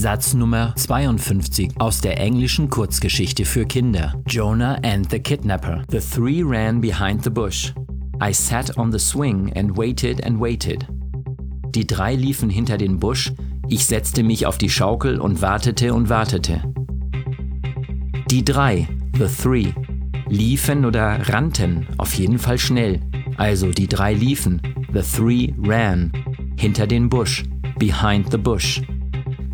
Satz 0.00 0.32
Nummer 0.32 0.72
52 0.76 1.72
aus 1.78 2.00
der 2.00 2.18
englischen 2.18 2.70
Kurzgeschichte 2.70 3.44
für 3.44 3.66
Kinder. 3.66 4.14
Jonah 4.26 4.78
and 4.82 5.10
the 5.10 5.18
Kidnapper. 5.18 5.82
The 5.90 6.00
three 6.00 6.42
ran 6.42 6.80
behind 6.80 7.22
the 7.22 7.28
bush. 7.28 7.74
I 8.18 8.32
sat 8.32 8.78
on 8.78 8.90
the 8.90 8.98
swing 8.98 9.52
and 9.54 9.76
waited 9.76 10.24
and 10.24 10.40
waited. 10.40 10.86
Die 11.74 11.86
drei 11.86 12.14
liefen 12.14 12.48
hinter 12.48 12.78
den 12.78 12.98
Busch, 12.98 13.30
ich 13.68 13.84
setzte 13.84 14.22
mich 14.22 14.46
auf 14.46 14.56
die 14.56 14.70
Schaukel 14.70 15.20
und 15.20 15.42
wartete 15.42 15.92
und 15.92 16.08
wartete. 16.08 16.62
Die 18.30 18.42
drei, 18.42 18.88
the 19.18 19.26
three, 19.26 19.74
liefen 20.30 20.86
oder 20.86 21.28
rannten, 21.28 21.86
auf 21.98 22.14
jeden 22.14 22.38
Fall 22.38 22.56
schnell. 22.56 23.00
Also 23.36 23.70
die 23.70 23.86
drei 23.86 24.14
liefen, 24.14 24.62
the 24.94 25.02
three 25.02 25.52
ran, 25.62 26.10
hinter 26.56 26.86
den 26.86 27.10
Busch, 27.10 27.44
behind 27.78 28.30
the 28.30 28.38
bush. 28.38 28.80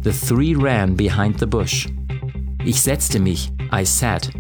The 0.07 0.13
three 0.13 0.55
ran 0.55 0.95
behind 0.95 1.41
the 1.41 1.47
bush. 1.47 1.89
Ich 2.65 2.81
setzte 2.81 3.19
mich, 3.19 3.51
I 3.73 3.85
sat. 3.85 4.31